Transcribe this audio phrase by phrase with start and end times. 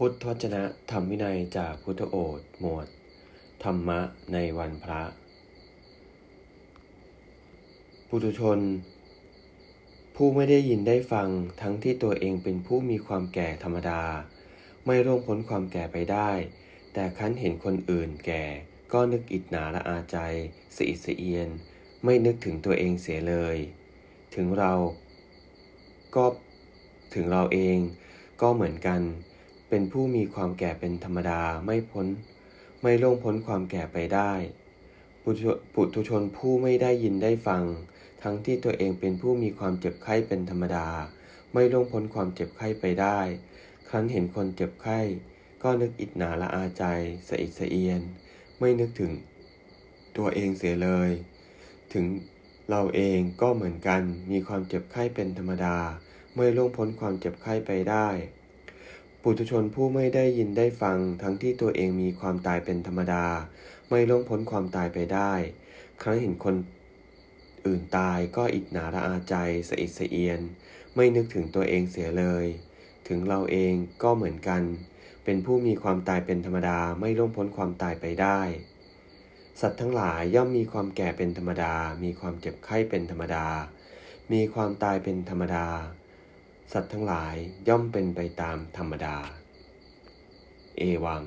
[0.00, 2.86] พุทธวจนะธรรมวินัยจากพุทธโอษหมวด
[3.64, 4.00] ธรรมะ
[4.32, 5.02] ในวันพระ
[8.08, 8.58] ปุถุชน
[10.16, 11.28] ผู้ไม่ได้ยินได้ฟัง
[11.60, 14.02] ทั้งที่ตัวเองเป็นผู้มีความแก่ธรรมดา
[14.86, 16.30] ไม่ร่วงพ้นความแก่ไปได้
[16.92, 18.44] แต่คั้นเห็นคนอื่นแก่
[18.92, 20.18] ก็นึกอิจนาละอาใจ
[20.76, 21.48] สะอิดสะเอียน
[22.04, 23.56] ไม่นึกถึงตัวเองเสียเลย
[24.34, 24.72] ถึงเรา
[26.14, 26.24] ก็
[27.14, 27.78] ถึงเราเอง
[28.40, 29.02] ก็เหมือนกัน
[29.68, 32.06] เป็นผู้มีความแก่เป็นธรรมดาไม่พ้น
[32.82, 34.32] ไม่ล่วงพ้นความแก่ไปได้
[35.74, 37.62] ปุถุชนผู้ไม่ได้ยินได้ฟัง
[38.22, 40.88] ทั้งที่ตัวเองเป็นผู้มีความเจ็บไข้เป็นธรรมดา
[41.52, 43.18] ไม่ล่วงพ้นความเจ็บไข้ไปได้
[43.88, 45.00] ครั้นเห็นคนเจ็บไข้
[45.62, 46.84] ก็นึกอิจนาละอาใจ
[47.28, 48.00] สะอิดสะเอียน
[48.58, 49.12] ไม่นึกถึง
[50.16, 51.10] ตัวเองเสียเลย
[51.92, 52.04] ถึง
[52.70, 55.76] เราเองก็เหมือนกันมีความเจ็บไข้เป็นธรรมดา
[56.34, 58.08] ไม่ล่วงพ้นความเจ็บไข้ไปได้
[59.28, 63.26] ปุถุชนผู้ไม่ได้ยินได้ฟังทั้งที่ตัวเองมีความตายเป็นธรรมดา
[63.88, 65.32] ไม่ล่วงพ้นความตายไปได้
[66.02, 66.54] ครั้งเห็นคน
[67.66, 69.34] อื่นตายก็อิจนาระอาใจ
[69.68, 70.40] สะอิดสะเอียน
[70.94, 72.46] ไม่นึกถึงตัวเองเสียเลย
[73.08, 74.62] ถึงเราเองก็เหมือนกัน
[75.24, 78.40] เป็นผู้มีความตายเป็นธรรมดาไม่ล่วงพ้นความตายไปได้
[79.60, 83.46] สัตว์ทั้งหลายย่อมมีความแก่เป็นธรรมดา มีความเจ็บไข้เป็นธรรมดา
[84.32, 85.66] มีความตายเป็นธรรมดา
[86.72, 87.36] สัตว์ทั้งหลาย
[87.68, 89.16] ย่อมเป็นไปตามธรรมดา
[90.78, 91.22] เอวัง